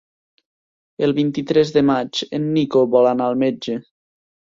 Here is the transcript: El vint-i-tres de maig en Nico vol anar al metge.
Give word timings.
El 1.07 1.11
vint-i-tres 1.17 1.73
de 1.75 1.83
maig 1.89 2.21
en 2.39 2.47
Nico 2.55 2.81
vol 2.95 3.11
anar 3.11 3.29
al 3.33 3.37
metge. 3.43 3.77